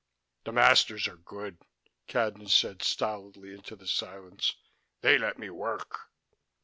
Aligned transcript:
"The 0.45 0.51
masters 0.51 1.07
are 1.07 1.15
good," 1.17 1.59
Cadnan 2.07 2.49
said 2.49 2.81
stolidly 2.81 3.53
into 3.53 3.75
the 3.75 3.85
silence. 3.85 4.55
"They 5.01 5.19
let 5.19 5.37
me 5.37 5.51
work." 5.51 5.95